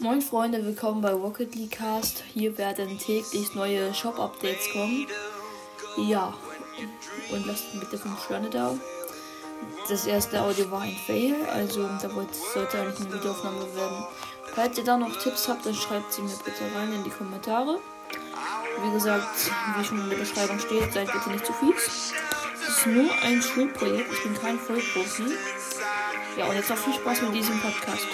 [0.00, 2.22] Moin Freunde, willkommen bei Rocket League Cast.
[2.32, 5.08] Hier werden täglich neue Shop-Updates kommen.
[5.96, 6.32] Ja,
[7.32, 8.76] und lasst bitte 5 Sterne da.
[9.88, 12.08] Das erste Audio war ein Fail, also da
[12.54, 14.06] sollte eigentlich eine Videoaufnahme werden.
[14.54, 17.80] Falls ihr da noch Tipps habt, dann schreibt sie mir bitte rein in die Kommentare.
[18.84, 22.12] Wie gesagt, wie schon in der Beschreibung steht, seid bitte nicht zu fies.
[22.62, 25.24] Es ist nur ein Schulprojekt, ich bin kein Vollprofi.
[26.36, 28.06] Ja, und jetzt noch viel Spaß mit diesem Podcast.